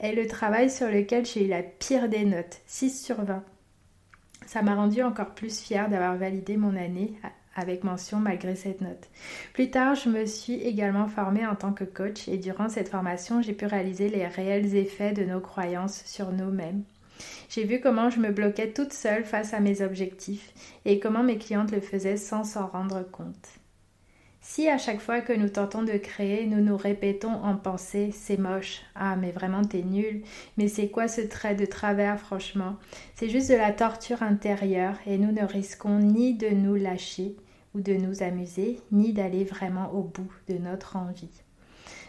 est 0.00 0.12
le 0.12 0.26
travail 0.26 0.70
sur 0.70 0.88
lequel 0.88 1.24
j'ai 1.24 1.46
eu 1.46 1.48
la 1.48 1.62
pire 1.62 2.08
des 2.08 2.24
notes, 2.24 2.60
6 2.66 3.04
sur 3.04 3.22
20. 3.22 3.42
Ça 4.46 4.62
m'a 4.62 4.74
rendu 4.74 5.02
encore 5.02 5.34
plus 5.34 5.60
fière 5.60 5.88
d'avoir 5.88 6.16
validé 6.16 6.56
mon 6.56 6.76
année 6.76 7.12
avec 7.56 7.84
mention 7.84 8.18
malgré 8.18 8.56
cette 8.56 8.80
note. 8.80 9.08
Plus 9.52 9.70
tard, 9.70 9.94
je 9.94 10.08
me 10.08 10.26
suis 10.26 10.54
également 10.54 11.06
formée 11.06 11.46
en 11.46 11.54
tant 11.54 11.72
que 11.72 11.84
coach 11.84 12.28
et 12.28 12.36
durant 12.36 12.68
cette 12.68 12.88
formation, 12.88 13.42
j'ai 13.42 13.52
pu 13.52 13.66
réaliser 13.66 14.08
les 14.08 14.26
réels 14.26 14.74
effets 14.76 15.12
de 15.12 15.24
nos 15.24 15.40
croyances 15.40 16.02
sur 16.04 16.32
nous-mêmes. 16.32 16.82
J'ai 17.48 17.64
vu 17.64 17.80
comment 17.80 18.10
je 18.10 18.18
me 18.18 18.32
bloquais 18.32 18.72
toute 18.72 18.92
seule 18.92 19.24
face 19.24 19.54
à 19.54 19.60
mes 19.60 19.82
objectifs 19.82 20.52
et 20.84 20.98
comment 20.98 21.22
mes 21.22 21.38
clientes 21.38 21.70
le 21.70 21.80
faisaient 21.80 22.16
sans 22.16 22.44
s'en 22.44 22.66
rendre 22.66 23.02
compte. 23.10 23.48
Si 24.46 24.68
à 24.68 24.76
chaque 24.76 25.00
fois 25.00 25.22
que 25.22 25.32
nous 25.32 25.48
tentons 25.48 25.82
de 25.82 25.96
créer, 25.96 26.44
nous 26.44 26.60
nous 26.60 26.76
répétons 26.76 27.32
en 27.32 27.56
pensée 27.56 28.10
c'est 28.12 28.36
moche, 28.36 28.82
ah 28.94 29.16
mais 29.16 29.32
vraiment 29.32 29.64
t'es 29.64 29.80
nul, 29.80 30.22
mais 30.58 30.68
c'est 30.68 30.88
quoi 30.88 31.08
ce 31.08 31.22
trait 31.22 31.54
de 31.54 31.64
travers 31.64 32.20
franchement? 32.20 32.76
C'est 33.14 33.30
juste 33.30 33.50
de 33.50 33.56
la 33.56 33.72
torture 33.72 34.22
intérieure 34.22 34.98
et 35.06 35.16
nous 35.16 35.32
ne 35.32 35.46
risquons 35.46 35.98
ni 35.98 36.34
de 36.34 36.50
nous 36.50 36.74
lâcher 36.74 37.36
ou 37.74 37.80
de 37.80 37.94
nous 37.94 38.22
amuser, 38.22 38.80
ni 38.92 39.14
d'aller 39.14 39.44
vraiment 39.44 39.90
au 39.94 40.02
bout 40.02 40.30
de 40.46 40.58
notre 40.58 40.96
envie. 40.96 41.43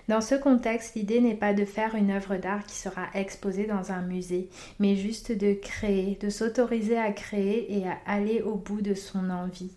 Dans 0.08 0.22
ce 0.22 0.36
contexte, 0.36 0.94
l'idée 0.96 1.20
n'est 1.20 1.36
pas 1.36 1.54
de 1.54 1.66
faire 1.66 1.96
une 1.96 2.12
œuvre 2.12 2.38
d'art 2.38 2.64
qui 2.66 2.76
sera 2.76 3.08
exposée 3.16 3.66
dans 3.66 3.92
un 3.92 4.04
musée, 4.04 4.50
mais 4.80 4.96
juste 4.96 5.32
de 5.32 5.54
créer, 5.54 6.16
de 6.22 6.30
s'autoriser 6.30 6.98
à 6.98 7.12
créer 7.12 7.80
et 7.80 7.88
à 7.88 7.98
aller 8.06 8.42
au 8.44 8.56
bout 8.56 8.82
de 8.82 8.94
son 8.94 9.32
envie, 9.32 9.72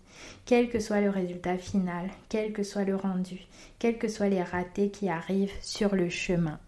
quel 0.45 0.69
que 0.69 0.79
soit 0.79 1.01
le 1.01 1.09
résultat 1.09 1.57
final, 1.57 2.09
quel 2.29 2.53
que 2.53 2.61
soit 2.61 2.83
le 2.83 2.95
rendu, 2.95 3.39
quels 3.79 3.97
que 3.97 4.07
soient 4.07 4.29
les 4.29 4.43
ratés 4.43 4.91
qui 4.91 5.09
arrivent 5.09 5.57
sur 5.61 5.95
le 5.95 6.09
chemin. 6.09 6.59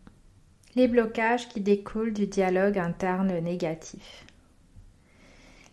Les 0.75 0.87
blocages 0.87 1.47
qui 1.49 1.61
découlent 1.61 2.13
du 2.13 2.25
dialogue 2.25 2.79
interne 2.79 3.37
négatif. 3.39 4.25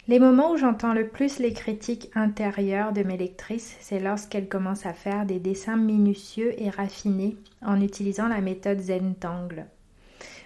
Les 0.08 0.18
moments 0.18 0.52
où 0.52 0.56
j'entends 0.56 0.94
le 0.94 1.06
plus 1.06 1.38
les 1.38 1.52
critiques 1.52 2.10
intérieures 2.14 2.94
de 2.94 3.02
mes 3.02 3.18
lectrices, 3.18 3.76
c'est 3.80 4.00
lorsqu'elles 4.00 4.48
commencent 4.48 4.86
à 4.86 4.94
faire 4.94 5.26
des 5.26 5.38
dessins 5.38 5.76
minutieux 5.76 6.54
et 6.56 6.70
raffinés 6.70 7.36
en 7.60 7.78
utilisant 7.82 8.26
la 8.26 8.40
méthode 8.40 8.80
Zentangle. 8.80 9.66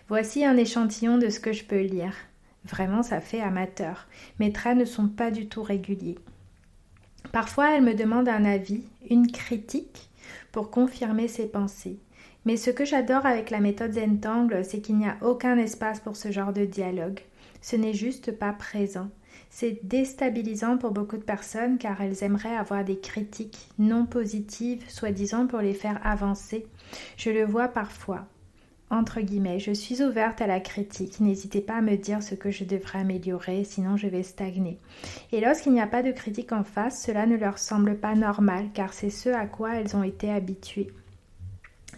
Voici 0.08 0.44
un 0.44 0.56
échantillon 0.56 1.16
de 1.16 1.28
ce 1.28 1.38
que 1.38 1.52
je 1.52 1.62
peux 1.62 1.80
lire. 1.80 2.12
Vraiment, 2.64 3.04
ça 3.04 3.20
fait 3.20 3.40
amateur. 3.40 4.08
Mes 4.40 4.52
traits 4.52 4.76
ne 4.76 4.84
sont 4.84 5.06
pas 5.06 5.30
du 5.30 5.46
tout 5.46 5.62
réguliers. 5.62 6.18
Parfois, 7.30 7.76
elles 7.76 7.84
me 7.84 7.94
demandent 7.94 8.28
un 8.28 8.44
avis, 8.44 8.82
une 9.10 9.30
critique, 9.30 10.10
pour 10.50 10.72
confirmer 10.72 11.28
ses 11.28 11.46
pensées. 11.46 12.00
Mais 12.46 12.56
ce 12.56 12.70
que 12.70 12.84
j'adore 12.84 13.26
avec 13.26 13.50
la 13.50 13.60
méthode 13.60 13.92
Zentangle, 13.92 14.64
c'est 14.64 14.80
qu'il 14.80 14.98
n'y 14.98 15.06
a 15.06 15.18
aucun 15.22 15.56
espace 15.56 16.00
pour 16.00 16.16
ce 16.16 16.32
genre 16.32 16.52
de 16.52 16.64
dialogue. 16.64 17.20
Ce 17.60 17.76
n'est 17.76 17.94
juste 17.94 18.32
pas 18.32 18.52
présent. 18.52 19.08
C'est 19.54 19.80
déstabilisant 19.86 20.78
pour 20.78 20.92
beaucoup 20.92 21.18
de 21.18 21.22
personnes 21.22 21.76
car 21.76 22.00
elles 22.00 22.24
aimeraient 22.24 22.56
avoir 22.56 22.86
des 22.86 22.98
critiques 22.98 23.68
non 23.78 24.06
positives, 24.06 24.82
soi-disant 24.88 25.46
pour 25.46 25.60
les 25.60 25.74
faire 25.74 26.00
avancer. 26.04 26.66
Je 27.18 27.28
le 27.28 27.44
vois 27.44 27.68
parfois. 27.68 28.24
Entre 28.88 29.20
guillemets, 29.20 29.58
je 29.58 29.72
suis 29.72 30.02
ouverte 30.02 30.40
à 30.40 30.46
la 30.46 30.58
critique. 30.58 31.20
N'hésitez 31.20 31.60
pas 31.60 31.76
à 31.76 31.82
me 31.82 31.96
dire 31.96 32.22
ce 32.22 32.34
que 32.34 32.50
je 32.50 32.64
devrais 32.64 33.00
améliorer, 33.00 33.64
sinon 33.64 33.98
je 33.98 34.06
vais 34.06 34.22
stagner. 34.22 34.78
Et 35.32 35.40
lorsqu'il 35.42 35.74
n'y 35.74 35.82
a 35.82 35.86
pas 35.86 36.02
de 36.02 36.12
critique 36.12 36.52
en 36.52 36.64
face, 36.64 37.04
cela 37.04 37.26
ne 37.26 37.36
leur 37.36 37.58
semble 37.58 37.98
pas 37.98 38.14
normal, 38.14 38.70
car 38.72 38.94
c'est 38.94 39.10
ce 39.10 39.28
à 39.28 39.44
quoi 39.44 39.76
elles 39.76 39.94
ont 39.94 40.02
été 40.02 40.30
habituées. 40.30 40.90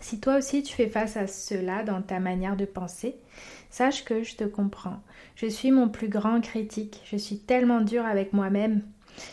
Si 0.04 0.20
toi 0.20 0.36
aussi 0.36 0.62
tu 0.62 0.74
fais 0.74 0.86
face 0.86 1.16
à 1.16 1.26
cela 1.26 1.82
dans 1.82 2.02
ta 2.02 2.20
manière 2.20 2.56
de 2.56 2.66
penser, 2.66 3.16
Sache 3.70 4.04
que 4.04 4.22
je 4.22 4.36
te 4.36 4.44
comprends. 4.44 5.00
Je 5.34 5.46
suis 5.46 5.70
mon 5.70 5.88
plus 5.88 6.10
grand 6.10 6.42
critique. 6.42 7.00
Je 7.06 7.16
suis 7.16 7.38
tellement 7.38 7.80
dure 7.80 8.04
avec 8.04 8.34
moi-même. 8.34 8.82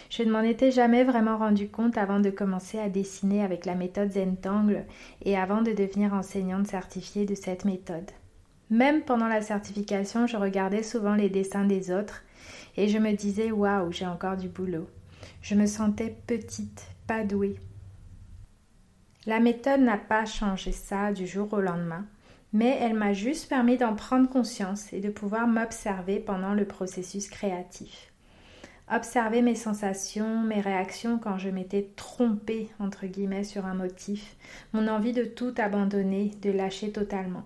Je 0.10 0.24
ne 0.24 0.32
m'en 0.32 0.40
étais 0.40 0.72
jamais 0.72 1.04
vraiment 1.04 1.38
rendu 1.38 1.68
compte 1.68 1.98
avant 1.98 2.22
de 2.22 2.30
commencer 2.30 2.80
à 2.80 2.88
dessiner 2.88 3.44
avec 3.44 3.66
la 3.66 3.76
méthode 3.76 4.14
Zentangle 4.14 4.86
et 5.26 5.38
avant 5.38 5.62
de 5.62 5.74
devenir 5.74 6.14
enseignante 6.14 6.68
certifiée 6.68 7.26
de 7.26 7.36
cette 7.36 7.66
méthode. 7.66 8.10
Même 8.70 9.02
pendant 9.02 9.28
la 9.28 9.42
certification, 9.42 10.26
je 10.26 10.38
regardais 10.38 10.84
souvent 10.84 11.16
les 11.16 11.30
dessins 11.30 11.66
des 11.66 11.92
autres 11.92 12.24
et 12.78 12.88
je 12.88 12.98
me 12.98 13.12
disais 13.12 13.52
waouh, 13.52 13.92
j'ai 13.92 14.08
encore 14.08 14.38
du 14.38 14.48
boulot. 14.48 14.88
Je 15.42 15.56
me 15.56 15.66
sentais 15.66 16.16
petite, 16.28 16.88
pas 17.08 17.26
douée. 17.26 17.58
La 19.26 19.40
méthode 19.40 19.82
n'a 19.82 19.98
pas 19.98 20.26
changé 20.26 20.72
ça 20.72 21.12
du 21.12 21.28
jour 21.28 21.52
au 21.54 21.62
lendemain 21.62 22.06
mais 22.54 22.78
elle 22.82 22.96
m'a 22.96 23.14
juste 23.14 23.48
permis 23.48 23.78
d'en 23.78 23.96
prendre 23.96 24.30
conscience 24.30 24.92
et 24.94 25.00
de 25.00 25.10
pouvoir 25.10 25.48
m'observer 25.48 26.20
pendant 26.20 26.54
le 26.54 26.66
processus 26.66 27.30
créatif. 27.30 28.12
Observer 28.92 29.42
mes 29.42 29.56
sensations, 29.56 30.42
mes 30.42 30.60
réactions 30.60 31.18
quand 31.18 31.38
je 31.38 31.50
m'étais 31.50 31.92
trompée, 31.96 32.70
entre 32.80 33.06
guillemets, 33.06 33.46
sur 33.46 33.66
un 33.66 33.74
motif, 33.74 34.36
mon 34.74 34.90
envie 34.90 35.14
de 35.14 35.24
tout 35.24 35.54
abandonner, 35.58 36.32
de 36.42 36.52
lâcher 36.52 36.92
totalement. 36.92 37.46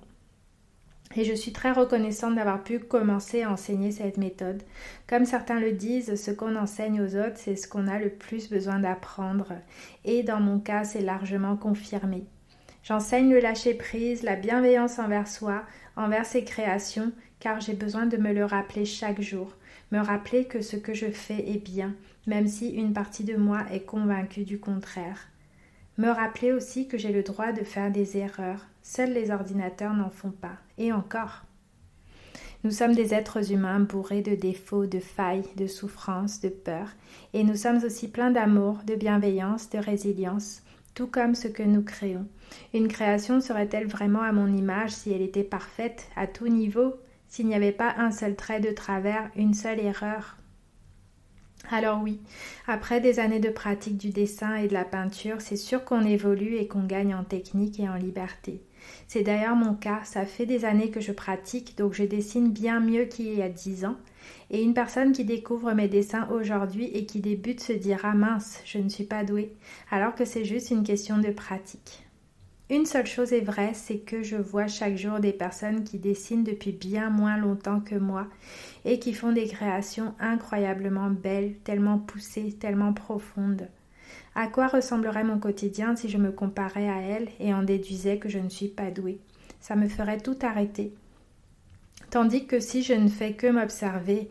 Et 1.18 1.24
je 1.24 1.34
suis 1.34 1.54
très 1.54 1.72
reconnaissante 1.72 2.36
d'avoir 2.36 2.64
pu 2.64 2.80
commencer 2.80 3.44
à 3.44 3.52
enseigner 3.52 3.92
cette 3.92 4.18
méthode. 4.18 4.62
Comme 5.08 5.26
certains 5.26 5.60
le 5.60 5.72
disent, 5.72 6.16
ce 6.16 6.32
qu'on 6.32 6.56
enseigne 6.58 7.02
aux 7.02 7.16
autres, 7.16 7.38
c'est 7.38 7.56
ce 7.56 7.68
qu'on 7.68 7.88
a 7.88 8.00
le 8.00 8.10
plus 8.10 8.50
besoin 8.50 8.80
d'apprendre. 8.80 9.54
Et 10.04 10.24
dans 10.24 10.42
mon 10.42 10.60
cas, 10.60 10.84
c'est 10.84 11.02
largement 11.02 11.56
confirmé. 11.56 12.26
J'enseigne 12.84 13.32
le 13.32 13.40
lâcher-prise, 13.40 14.24
la 14.24 14.36
bienveillance 14.36 15.00
envers 15.00 15.28
soi, 15.28 15.64
envers 15.96 16.26
ses 16.26 16.44
créations, 16.44 17.12
car 17.40 17.62
j'ai 17.62 17.74
besoin 17.74 18.06
de 18.06 18.18
me 18.18 18.34
le 18.34 18.46
rappeler 18.46 18.86
chaque 18.86 19.22
jour, 19.22 19.56
me 19.92 20.00
rappeler 20.00 20.46
que 20.46 20.62
ce 20.62 20.76
que 20.76 20.94
je 20.94 21.08
fais 21.08 21.50
est 21.50 21.64
bien, 21.64 21.96
même 22.28 22.48
si 22.48 22.70
une 22.70 22.94
partie 22.94 23.24
de 23.24 23.36
moi 23.36 23.62
est 23.72 23.86
convaincue 23.86 24.44
du 24.44 24.60
contraire. 24.60 25.30
Me 25.98 26.10
rappeler 26.10 26.52
aussi 26.52 26.88
que 26.88 26.98
j'ai 26.98 27.12
le 27.12 27.24
droit 27.24 27.54
de 27.54 27.64
faire 27.64 27.90
des 27.90 28.18
erreurs, 28.18 28.66
seuls 28.86 29.14
les 29.14 29.32
ordinateurs 29.32 29.96
n'en 29.96 30.12
font 30.12 30.30
pas, 30.30 30.58
et 30.78 30.94
encore. 30.94 31.44
Nous 32.64 32.70
sommes 32.70 32.94
des 32.94 33.16
êtres 33.16 33.52
humains 33.52 33.80
bourrés 33.80 34.22
de 34.22 34.36
défauts, 34.36 34.86
de 34.86 35.00
failles, 35.00 35.44
de 35.58 35.66
souffrances, 35.66 36.40
de 36.40 36.50
peurs, 36.50 36.92
et 37.34 37.44
nous 37.44 37.56
sommes 37.56 37.84
aussi 37.84 38.08
pleins 38.08 38.30
d'amour, 38.30 38.78
de 38.86 38.94
bienveillance, 38.94 39.72
de 39.72 39.80
résilience, 39.80 40.62
tout 40.94 41.08
comme 41.08 41.34
ce 41.34 41.48
que 41.48 41.64
nous 41.64 41.82
créons. 41.82 42.28
Une 42.76 42.88
création 42.88 43.42
serait-elle 43.42 43.88
vraiment 43.88 44.22
à 44.22 44.32
mon 44.32 44.48
image 44.54 44.92
si 44.92 45.12
elle 45.12 45.24
était 45.24 45.44
parfaite 45.44 46.08
à 46.16 46.28
tout 46.28 46.48
niveau, 46.48 46.94
s'il 47.28 47.48
n'y 47.48 47.56
avait 47.56 47.72
pas 47.72 47.96
un 47.98 48.12
seul 48.12 48.36
trait 48.36 48.60
de 48.60 48.72
travers, 48.72 49.32
une 49.36 49.56
seule 49.56 49.80
erreur? 49.80 50.38
Alors 51.72 52.02
oui, 52.02 52.20
après 52.68 53.02
des 53.02 53.20
années 53.20 53.40
de 53.40 53.50
pratique 53.50 53.98
du 53.98 54.10
dessin 54.10 54.56
et 54.56 54.68
de 54.68 54.74
la 54.74 54.86
peinture, 54.86 55.42
c'est 55.42 55.56
sûr 55.56 55.84
qu'on 55.84 56.06
évolue 56.06 56.56
et 56.56 56.68
qu'on 56.68 56.86
gagne 56.86 57.16
en 57.16 57.24
technique 57.24 57.80
et 57.80 57.90
en 57.90 57.96
liberté. 57.96 58.62
C'est 59.08 59.24
d'ailleurs 59.24 59.56
mon 59.56 59.74
cas, 59.74 60.02
ça 60.04 60.26
fait 60.26 60.46
des 60.46 60.66
années 60.66 60.92
que 60.92 61.02
je 61.02 61.12
pratique, 61.12 61.78
donc 61.78 61.94
je 61.94 62.04
dessine 62.04 62.52
bien 62.52 62.80
mieux 62.80 63.06
qu'il 63.06 63.34
y 63.34 63.42
a 63.42 63.50
dix 63.50 63.86
ans. 63.86 63.98
Et 64.50 64.62
une 64.62 64.74
personne 64.74 65.12
qui 65.12 65.26
découvre 65.26 65.74
mes 65.74 65.88
dessins 65.88 66.28
aujourd'hui 66.30 66.86
et 66.94 67.06
qui 67.06 67.20
débute 67.20 67.62
se 67.62 67.74
dira 67.74 68.14
mince, 68.14 68.62
je 68.66 68.78
ne 68.78 68.90
suis 68.90 69.04
pas 69.04 69.24
douée, 69.24 69.54
alors 69.92 70.16
que 70.16 70.26
c'est 70.26 70.46
juste 70.46 70.72
une 70.72 70.84
question 70.84 71.18
de 71.18 71.30
pratique. 71.30 72.06
Une 72.72 72.88
seule 72.88 73.06
chose 73.06 73.32
est 73.32 73.42
vraie, 73.42 73.74
c'est 73.76 74.00
que 74.00 74.24
je 74.24 74.38
vois 74.38 74.66
chaque 74.66 74.98
jour 74.98 75.20
des 75.20 75.34
personnes 75.34 75.84
qui 75.84 76.00
dessinent 76.00 76.44
depuis 76.44 76.72
bien 76.72 77.12
moins 77.12 77.38
longtemps 77.38 77.80
que 77.80 77.94
moi 77.94 78.28
et 78.86 79.00
qui 79.00 79.14
font 79.14 79.32
des 79.32 79.48
créations 79.48 80.14
incroyablement 80.20 81.10
belles, 81.10 81.56
tellement 81.64 81.98
poussées, 81.98 82.56
tellement 82.60 82.94
profondes. 82.94 83.68
À 84.36 84.48
quoi 84.48 84.68
ressemblerait 84.68 85.24
mon 85.24 85.40
quotidien 85.40 85.96
si 85.96 86.08
je 86.08 86.18
me 86.18 86.32
comparais 86.32 86.88
à 86.88 87.02
elles 87.02 87.30
et 87.40 87.54
en 87.54 87.64
déduisais 87.64 88.20
que 88.20 88.30
je 88.30 88.40
ne 88.40 88.50
suis 88.50 88.68
pas 88.68 88.92
douée? 88.92 89.20
Ça 89.60 89.76
me 89.76 89.88
ferait 89.88 90.20
tout 90.20 90.38
arrêter. 90.42 90.94
Tandis 92.12 92.46
que 92.46 92.60
si 92.60 92.84
je 92.84 92.94
ne 92.94 93.08
fais 93.08 93.34
que 93.34 93.48
m'observer, 93.48 94.30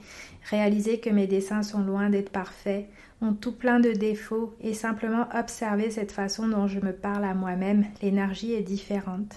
réaliser 0.49 1.01
que 1.01 1.11
mes 1.11 1.27
dessins 1.27 1.63
sont 1.63 1.83
loin 1.83 2.09
d'être 2.09 2.31
parfaits, 2.31 2.87
ont 3.21 3.33
tout 3.33 3.53
plein 3.53 3.81
de 3.81 3.93
défauts 3.93 4.55
et 4.61 4.75
simplement 4.75 5.27
observer 5.35 5.91
cette 5.91 6.13
façon 6.13 6.49
dont 6.49 6.67
je 6.67 6.81
me 6.81 6.93
parle 6.93 7.25
à 7.25 7.35
moi-même, 7.35 7.85
l'énergie 8.03 8.53
est 8.53 8.63
différente. 8.63 9.35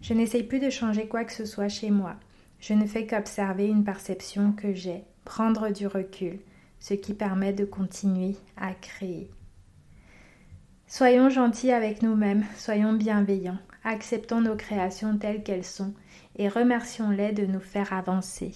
Je 0.00 0.14
n'essaye 0.14 0.44
plus 0.44 0.60
de 0.60 0.70
changer 0.70 1.06
quoi 1.06 1.24
que 1.24 1.32
ce 1.32 1.44
soit 1.44 1.68
chez 1.68 1.90
moi. 1.90 2.16
Je 2.60 2.74
ne 2.74 2.86
fais 2.86 3.06
qu'observer 3.06 3.66
une 3.66 3.84
perception 3.84 4.52
que 4.52 4.74
j'ai, 4.74 5.04
prendre 5.24 5.70
du 5.70 5.86
recul, 5.86 6.40
ce 6.78 6.94
qui 6.94 7.14
permet 7.14 7.52
de 7.52 7.64
continuer 7.64 8.36
à 8.56 8.74
créer. 8.74 9.30
Soyons 10.86 11.30
gentils 11.30 11.72
avec 11.72 12.02
nous-mêmes, 12.02 12.44
soyons 12.56 12.92
bienveillants, 12.92 13.58
acceptons 13.84 14.40
nos 14.40 14.56
créations 14.56 15.16
telles 15.16 15.42
qu'elles 15.42 15.64
sont 15.64 15.94
et 16.36 16.48
remercions-les 16.48 17.32
de 17.32 17.46
nous 17.46 17.60
faire 17.60 17.92
avancer. 17.92 18.52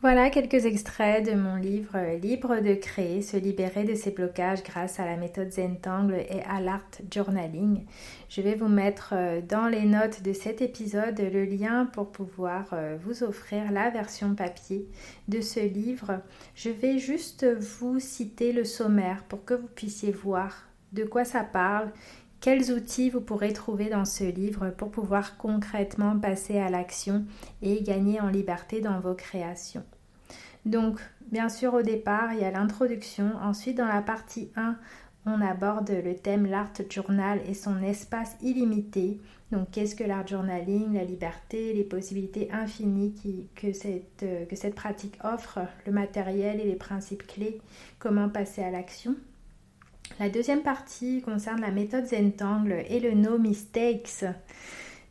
Voilà 0.00 0.30
quelques 0.30 0.64
extraits 0.64 1.26
de 1.28 1.34
mon 1.34 1.56
livre 1.56 1.98
Libre 2.22 2.60
de 2.60 2.74
créer, 2.74 3.20
se 3.20 3.36
libérer 3.36 3.82
de 3.82 3.96
ses 3.96 4.12
blocages 4.12 4.62
grâce 4.62 5.00
à 5.00 5.04
la 5.04 5.16
méthode 5.16 5.50
Zentangle 5.50 6.24
et 6.30 6.40
à 6.48 6.60
l'art 6.60 6.86
journaling. 7.12 7.84
Je 8.28 8.40
vais 8.40 8.54
vous 8.54 8.68
mettre 8.68 9.14
euh, 9.14 9.40
dans 9.40 9.66
les 9.66 9.84
notes 9.84 10.22
de 10.22 10.32
cet 10.32 10.62
épisode 10.62 11.18
le 11.18 11.44
lien 11.44 11.86
pour 11.86 12.12
pouvoir 12.12 12.68
euh, 12.74 12.96
vous 13.04 13.24
offrir 13.24 13.72
la 13.72 13.90
version 13.90 14.36
papier 14.36 14.86
de 15.26 15.40
ce 15.40 15.58
livre. 15.58 16.20
Je 16.54 16.70
vais 16.70 17.00
juste 17.00 17.44
vous 17.44 17.98
citer 17.98 18.52
le 18.52 18.62
sommaire 18.62 19.24
pour 19.24 19.44
que 19.44 19.54
vous 19.54 19.66
puissiez 19.66 20.12
voir 20.12 20.68
de 20.92 21.02
quoi 21.02 21.24
ça 21.24 21.42
parle, 21.42 21.90
quels 22.40 22.70
outils 22.72 23.10
vous 23.10 23.20
pourrez 23.20 23.52
trouver 23.52 23.88
dans 23.88 24.04
ce 24.04 24.24
livre 24.24 24.70
pour 24.70 24.90
pouvoir 24.90 25.36
concrètement 25.36 26.18
passer 26.18 26.58
à 26.58 26.70
l'action 26.70 27.24
et 27.62 27.82
gagner 27.82 28.20
en 28.20 28.28
liberté 28.28 28.80
dans 28.80 29.00
vos 29.00 29.14
créations? 29.14 29.84
Donc, 30.64 31.00
bien 31.32 31.48
sûr, 31.48 31.74
au 31.74 31.82
départ, 31.82 32.32
il 32.32 32.40
y 32.40 32.44
a 32.44 32.50
l'introduction. 32.50 33.32
Ensuite, 33.42 33.78
dans 33.78 33.86
la 33.86 34.02
partie 34.02 34.50
1, 34.56 34.76
on 35.26 35.40
aborde 35.40 35.90
le 35.90 36.14
thème 36.14 36.46
l'art 36.46 36.72
journal 36.88 37.40
et 37.48 37.54
son 37.54 37.82
espace 37.82 38.36
illimité. 38.40 39.20
Donc, 39.50 39.70
qu'est-ce 39.70 39.96
que 39.96 40.04
l'art 40.04 40.26
journaling, 40.26 40.94
la 40.94 41.04
liberté, 41.04 41.72
les 41.72 41.84
possibilités 41.84 42.50
infinies 42.52 43.48
que, 43.54 43.72
cette, 43.72 44.24
que 44.48 44.56
cette 44.56 44.74
pratique 44.74 45.18
offre, 45.24 45.60
le 45.86 45.92
matériel 45.92 46.60
et 46.60 46.66
les 46.66 46.76
principes 46.76 47.26
clés, 47.26 47.60
comment 47.98 48.28
passer 48.28 48.62
à 48.62 48.70
l'action? 48.70 49.16
La 50.20 50.28
deuxième 50.28 50.62
partie 50.62 51.22
concerne 51.22 51.60
la 51.60 51.70
méthode 51.70 52.06
Zentangle 52.06 52.84
et 52.88 52.98
le 52.98 53.12
No 53.12 53.38
Mistakes 53.38 54.24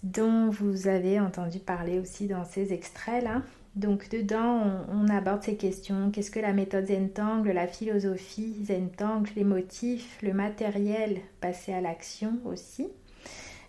dont 0.03 0.49
vous 0.49 0.87
avez 0.87 1.19
entendu 1.19 1.59
parler 1.59 1.99
aussi 1.99 2.27
dans 2.27 2.45
ces 2.45 2.73
extraits-là. 2.73 3.41
Donc 3.75 4.09
dedans, 4.09 4.85
on, 4.91 5.07
aborde 5.07 5.43
ces 5.43 5.55
questions. 5.55 6.11
Qu'est-ce 6.11 6.31
que 6.31 6.39
la 6.39 6.53
méthode 6.53 6.87
Zentangle, 6.87 7.51
la 7.51 7.67
philosophie 7.67 8.55
Zentangle, 8.65 9.29
les 9.35 9.43
motifs, 9.43 10.17
le 10.21 10.33
matériel 10.33 11.19
passé 11.41 11.73
à 11.73 11.81
l'action 11.81 12.33
aussi? 12.45 12.87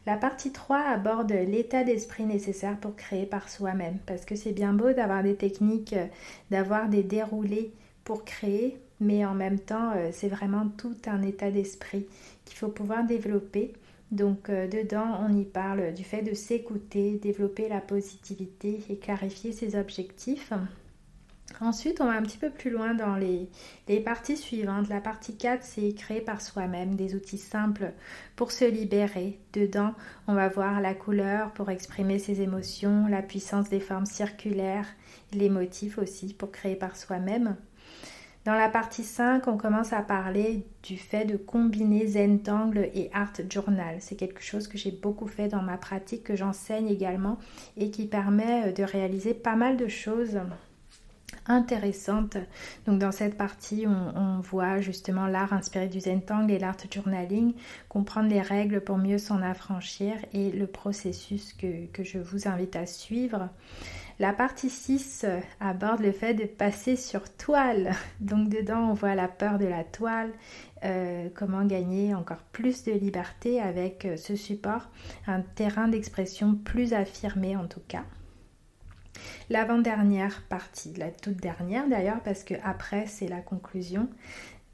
La 0.06 0.16
partie 0.16 0.52
3 0.52 0.78
aborde 0.78 1.32
l'état 1.32 1.85
d'esprit 1.85 2.25
nécessaire 2.25 2.78
pour 2.78 2.97
créer 2.97 3.26
par 3.26 3.50
soi-même. 3.50 3.99
Parce 4.06 4.25
que 4.25 4.37
c'est 4.37 4.52
bien 4.52 4.73
beau 4.73 4.92
d'avoir 4.92 5.23
des 5.23 5.35
techniques, 5.35 5.94
d'avoir 6.50 6.88
des 6.88 7.02
déroulés 7.02 7.73
pour 8.04 8.25
créer, 8.25 8.78
mais 9.00 9.25
en 9.25 9.35
même 9.35 9.59
temps, 9.59 9.93
euh, 9.97 10.11
c'est 10.12 10.28
vraiment 10.28 10.69
tout 10.69 10.97
un 11.07 11.23
état 11.23 11.50
d'esprit 11.50 12.07
qu'il 12.45 12.57
faut 12.57 12.69
pouvoir 12.69 13.05
développer. 13.05 13.73
Donc 14.11 14.49
euh, 14.49 14.67
dedans, 14.67 15.21
on 15.21 15.37
y 15.37 15.45
parle 15.45 15.93
du 15.95 16.05
fait 16.05 16.23
de 16.23 16.35
s'écouter, 16.35 17.19
développer 17.19 17.69
la 17.69 17.81
positivité 17.81 18.81
et 18.88 18.99
clarifier 18.99 19.52
ses 19.52 19.78
objectifs. 19.78 20.52
Ensuite, 21.61 22.00
on 22.00 22.07
va 22.07 22.12
un 22.12 22.23
petit 22.23 22.38
peu 22.38 22.50
plus 22.50 22.71
loin 22.71 22.95
dans 22.95 23.17
les, 23.17 23.49
les 23.88 24.00
parties 24.00 24.37
suivantes. 24.37 24.88
La 24.88 25.00
partie 25.00 25.37
4, 25.37 25.62
c'est 25.64 25.93
créer 25.95 26.21
par 26.21 26.40
soi-même 26.40 26.95
des 26.95 27.14
outils 27.14 27.38
simples 27.38 27.93
pour 28.37 28.52
se 28.52 28.64
libérer. 28.64 29.38
Dedans, 29.55 29.95
on 30.26 30.35
va 30.35 30.49
voir 30.49 30.81
la 30.81 30.95
couleur 30.95 31.52
pour 31.52 31.71
exprimer 31.71 32.19
ses 32.19 32.43
émotions, 32.43 33.09
la 33.09 33.23
puissance 33.23 33.69
des 33.71 33.81
formes 33.81 34.07
circulaires, 34.07 34.87
les 35.33 35.49
motifs 35.49 35.99
aussi 35.99 36.33
pour 36.33 36.52
créer 36.52 36.76
par 36.76 36.97
soi-même. 36.97 37.57
Dans 38.45 38.54
la 38.54 38.68
partie 38.68 39.04
5, 39.04 39.47
on 39.47 39.59
commence 39.59 39.92
à 39.92 40.00
parler 40.00 40.66
du 40.83 40.97
fait 40.97 41.25
de 41.25 41.37
combiner 41.37 42.07
Zentangle 42.07 42.88
et 42.95 43.11
Art 43.12 43.33
Journal. 43.50 43.97
C'est 44.00 44.16
quelque 44.16 44.42
chose 44.42 44.68
que 44.68 44.78
j'ai 44.78 44.92
beaucoup 44.92 45.26
fait 45.26 45.49
dans 45.49 45.61
ma 45.61 45.76
pratique, 45.76 46.25
que 46.25 46.37
j'enseigne 46.37 46.88
également 46.88 47.38
et 47.76 47.90
qui 47.90 48.07
permet 48.07 48.73
de 48.73 48.85
réaliser 48.85 49.35
pas 49.35 49.57
mal 49.57 49.76
de 49.76 49.88
choses 49.88 50.40
intéressantes. 51.49 52.37
Donc 52.87 52.99
dans 52.99 53.12
cette 53.12 53.37
partie, 53.37 53.87
on, 53.87 54.40
voit 54.40 54.80
justement 54.80 55.26
l'art 55.26 55.52
inspiré 55.52 55.88
du 55.88 56.00
Zentangle 56.00 56.52
et 56.52 56.59
l'art 56.59 56.76
journaling, 56.90 57.54
comprendre 57.88 58.28
les 58.28 58.40
règles 58.40 58.80
pour 58.80 58.99
mieux 58.99 59.18
s'en 59.18 59.42
affranchir 59.42 60.14
et 60.33 60.50
le 60.50 60.66
processus 60.66 61.52
que, 61.52 61.87
que 61.87 62.04
je 62.04 62.18
vous 62.18 62.49
invite 62.49 62.76
à 62.76 62.87
suivre. 62.87 63.49
La 64.20 64.32
partie 64.32 64.68
6 64.68 65.25
euh, 65.25 65.40
aborde 65.60 66.00
le 66.00 66.10
fait 66.10 66.34
de 66.34 66.44
passer 66.44 66.96
sur 66.96 67.32
toile. 67.37 67.92
Donc 68.20 68.48
dedans, 68.48 68.90
on 68.90 68.94
voit 68.94 69.14
la 69.14 69.28
peur 69.28 69.58
de 69.58 69.66
la 69.66 69.84
toile, 69.84 70.32
euh, 70.84 71.28
comment 71.37 71.64
gagner 71.64 72.16
encore 72.16 72.42
plus 72.50 72.82
de 72.82 72.92
liberté 72.92 73.60
avec 73.60 74.04
euh, 74.04 74.16
ce 74.16 74.34
support, 74.34 74.88
un 75.28 75.40
terrain 75.40 75.87
d'expression 75.87 76.56
plus 76.56 76.94
affirmé 76.94 77.56
en 77.56 77.68
tout 77.68 77.82
cas. 77.87 78.02
L'avant-dernière 79.50 80.42
partie, 80.48 80.94
la 80.94 81.10
toute 81.12 81.37
dernière 81.37 81.88
d'ailleurs, 81.88 82.20
parce 82.25 82.42
que 82.42 82.54
après 82.64 83.06
c'est 83.06 83.28
la 83.28 83.40
conclusion, 83.40 84.08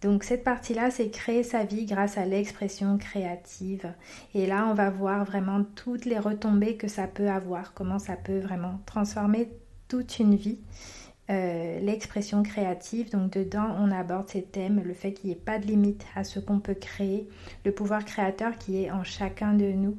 donc 0.05 0.23
cette 0.23 0.45
partie-là, 0.45 0.91
c'est 0.91 1.09
créer 1.09 1.43
sa 1.43 1.65
vie 1.65 1.87
grâce 1.87 2.19
à 2.19 2.27
l'expression 2.27 2.99
créative. 2.99 3.91
Et 4.35 4.47
là, 4.47 4.67
on 4.71 4.75
va 4.75 4.91
voir 4.91 5.25
vraiment 5.25 5.65
toutes 5.77 6.05
les 6.05 6.19
retombées 6.19 6.77
que 6.77 6.89
ça 6.89 7.07
peut 7.07 7.31
avoir, 7.31 7.73
comment 7.73 7.99
ça 7.99 8.15
peut 8.15 8.39
vraiment 8.39 8.81
transformer 8.85 9.49
toute 9.89 10.19
une 10.19 10.35
vie. 10.35 10.59
Euh, 11.31 11.81
l'expression 11.81 12.43
créative, 12.43 13.11
donc 13.11 13.33
dedans 13.33 13.75
on 13.81 13.91
aborde 13.91 14.29
ces 14.29 14.43
thèmes, 14.43 14.83
le 14.85 14.93
fait 14.93 15.15
qu'il 15.15 15.31
n'y 15.31 15.33
ait 15.37 15.41
pas 15.41 15.59
de 15.59 15.65
limite 15.65 16.05
à 16.15 16.23
ce 16.23 16.39
qu'on 16.39 16.61
peut 16.61 16.75
créer, 16.75 17.27
le 17.65 17.73
pouvoir 17.73 18.05
créateur 18.05 18.59
qui 18.59 18.85
est 18.85 18.91
en 18.91 19.05
chacun 19.05 19.55
de 19.55 19.73
nous 19.73 19.97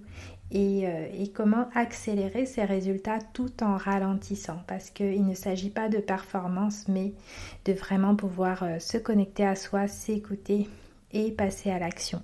euh, 0.53 1.07
et, 1.11 1.29
comment 1.29 1.67
accélérer 1.73 2.45
ces 2.45 2.63
résultats 2.63 3.17
tout 3.33 3.63
en 3.63 3.77
ralentissant 3.77 4.61
parce 4.67 4.91
qu'il 4.91 5.25
ne 5.25 5.33
s'agit 5.33 5.71
pas 5.71 5.89
de 5.89 5.97
performance 5.97 6.87
mais 6.87 7.13
de 7.65 7.73
vraiment 7.73 8.15
pouvoir 8.15 8.61
euh, 8.61 8.79
se 8.79 8.97
connecter 8.97 9.45
à 9.45 9.55
soi, 9.55 9.87
s'écouter 9.87 10.69
et 11.11 11.31
passer 11.31 11.71
à 11.71 11.79
l'action. 11.79 12.21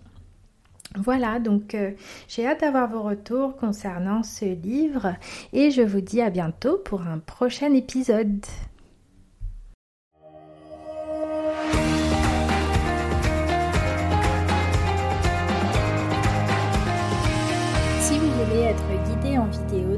Voilà, 0.96 1.40
donc 1.40 1.74
euh, 1.74 1.92
j'ai 2.28 2.46
hâte 2.46 2.62
d'avoir 2.62 2.90
vos 2.90 3.02
retours 3.02 3.56
concernant 3.56 4.22
ce 4.24 4.46
livre 4.46 5.16
et 5.52 5.72
je 5.72 5.82
vous 5.82 6.02
dis 6.02 6.22
à 6.22 6.30
bientôt 6.30 6.78
pour 6.78 7.02
un 7.02 7.18
prochain 7.18 7.74
épisode. 7.74 8.46